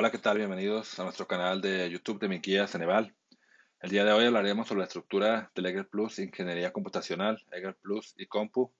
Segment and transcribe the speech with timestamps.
[0.00, 0.38] Hola, ¿qué tal?
[0.38, 3.16] Bienvenidos a nuestro canal de YouTube de mi guía Ceneval.
[3.80, 8.14] El día de hoy hablaremos sobre la estructura del Eger Plus Ingeniería Computacional, Eger Plus
[8.16, 8.72] y Compu.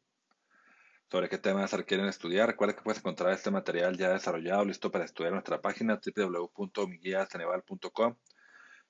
[1.11, 2.47] Sobre qué temas requieren estudiar.
[2.47, 8.17] Recuerda que puedes encontrar este material ya desarrollado, listo para estudiar en nuestra página www.miguiaceneval.com,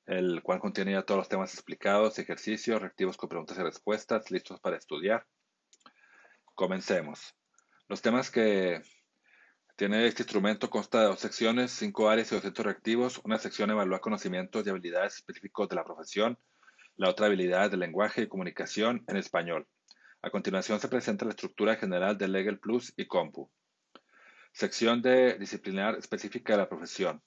[0.05, 4.61] el cual contiene ya todos los temas explicados, ejercicios, reactivos con preguntas y respuestas, listos
[4.61, 5.27] para estudiar.
[6.55, 7.35] Comencemos.
[7.89, 8.83] Los temas que
[9.79, 13.21] tiene este instrumento consta de dos secciones, cinco áreas y 200 reactivos.
[13.23, 16.37] Una sección evalúa conocimientos y habilidades específicos de la profesión,
[16.97, 19.69] la otra habilidades de lenguaje y comunicación en español.
[20.21, 23.49] A continuación se presenta la estructura general de Legal Plus y Compu.
[24.51, 27.23] Sección de disciplinar específica de la profesión.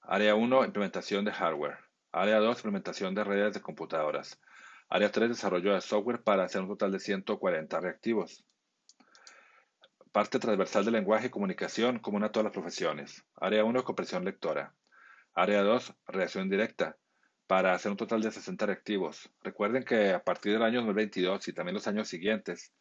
[0.00, 1.78] Área 1, implementación de hardware.
[2.10, 4.40] Área 2, implementación de redes de computadoras.
[4.88, 8.44] Área 3, desarrollo de software para hacer un total de 140 reactivos.
[10.12, 13.24] Parte transversal de lenguaje y comunicación común a todas las profesiones.
[13.36, 14.74] Área 1, comprensión lectora.
[15.34, 16.96] Área 2, reacción directa,
[17.46, 19.30] para hacer un total de 60 reactivos.
[19.40, 22.72] Recuerden que a partir del año 2022 y también los años siguientes,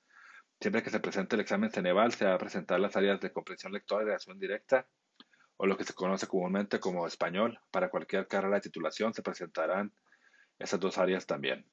[0.59, 3.73] siempre que se presente el examen Ceneval, se va a presentar las áreas de comprensión
[3.73, 4.87] lectora y reacción directa,
[5.57, 7.59] o lo que se conoce comúnmente como español.
[7.69, 9.93] Para cualquier carrera de titulación se presentarán
[10.57, 11.63] esas dos áreas también.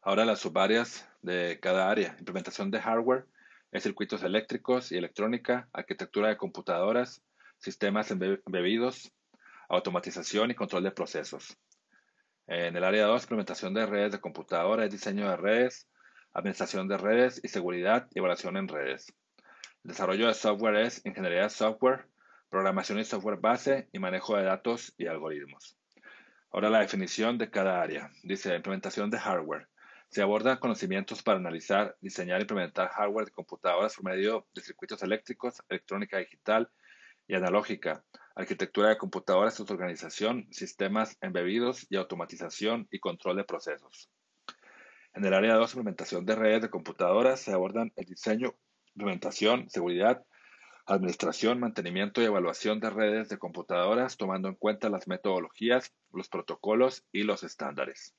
[0.00, 2.16] Ahora las subáreas de cada área.
[2.18, 3.26] Implementación de hardware
[3.70, 7.22] es circuitos eléctricos y electrónica, arquitectura de computadoras,
[7.58, 9.12] sistemas embebidos,
[9.68, 11.56] automatización y control de procesos.
[12.46, 15.86] En el área 2, implementación de redes de computadoras, diseño de redes,
[16.32, 19.12] administración de redes y seguridad y evaluación en redes.
[19.82, 22.06] Desarrollo de software es ingeniería de software,
[22.48, 25.76] programación y software base y manejo de datos y algoritmos.
[26.50, 28.10] Ahora la definición de cada área.
[28.22, 29.68] Dice implementación de hardware.
[30.10, 35.02] Se abordan conocimientos para analizar, diseñar e implementar hardware de computadoras por medio de circuitos
[35.02, 36.70] eléctricos, electrónica digital
[37.26, 44.10] y analógica, arquitectura de computadoras su organización, sistemas embebidos y automatización y control de procesos.
[45.12, 48.54] En el área 2, implementación de redes de computadoras, se abordan el diseño,
[48.94, 50.24] implementación, seguridad,
[50.86, 57.04] administración, mantenimiento y evaluación de redes de computadoras, tomando en cuenta las metodologías, los protocolos
[57.12, 58.14] y los estándares.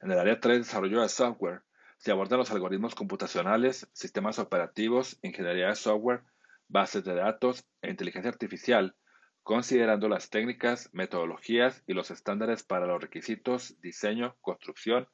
[0.00, 1.62] En el área 3, desarrollo de software,
[1.98, 6.22] se abordan los algoritmos computacionales, sistemas operativos, ingeniería de software,
[6.68, 8.94] bases de datos e inteligencia artificial,
[9.42, 15.08] considerando las técnicas, metodologías y los estándares para los requisitos, diseño, construcción,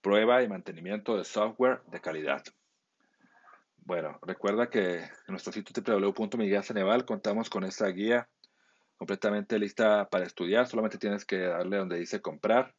[0.00, 2.42] prueba y mantenimiento de software de calidad.
[3.76, 8.28] Bueno, recuerda que en nuestro sitio www.miguelceneval contamos con esta guía
[8.96, 10.66] completamente lista para estudiar.
[10.68, 12.74] Solamente tienes que darle donde dice comprar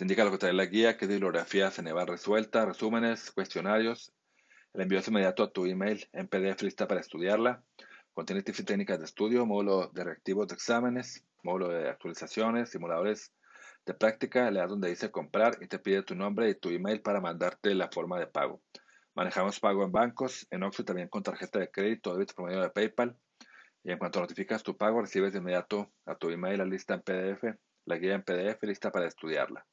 [0.00, 4.14] te indica lo que trae la guía, es bibliografía Ceneval resuelta, resúmenes, cuestionarios.
[4.72, 7.62] El envío es inmediato a tu email en PDF lista para estudiarla.
[8.14, 13.34] Contiene tips y técnicas de estudio, módulo de reactivos de exámenes, módulo de actualizaciones, simuladores
[13.84, 14.50] de práctica.
[14.50, 17.74] Le das donde dice comprar y te pide tu nombre y tu email para mandarte
[17.74, 18.62] la forma de pago.
[19.14, 22.70] Manejamos pago en bancos, en Oxford también con tarjeta de crédito, débito por medio de
[22.70, 23.18] PayPal.
[23.84, 27.02] Y en cuanto notificas tu pago, recibes de inmediato a tu email la lista en
[27.02, 27.44] PDF,
[27.84, 29.66] la guía en PDF lista para estudiarla.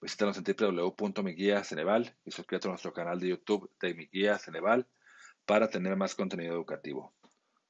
[0.00, 4.86] Visítanos en www.miguiaceneval y suscríbete a nuestro canal de YouTube de Mi Ceneval
[5.44, 7.12] para tener más contenido educativo.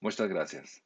[0.00, 0.82] Muchas gracias.